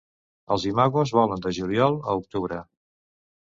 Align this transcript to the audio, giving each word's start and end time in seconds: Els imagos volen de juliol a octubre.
Els 0.53 0.63
imagos 0.69 1.13
volen 1.17 1.43
de 1.43 1.51
juliol 1.59 1.99
a 2.07 2.17
octubre. 2.23 2.59